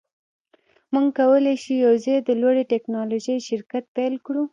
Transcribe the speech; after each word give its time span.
موږ 0.93 1.07
کولی 1.19 1.55
شو 1.63 1.73
یوځای 1.85 2.17
د 2.23 2.29
لوړې 2.41 2.63
ټیکنالوژۍ 2.71 3.37
شرکت 3.47 3.83
پیل 3.95 4.13
کړو 4.25 4.43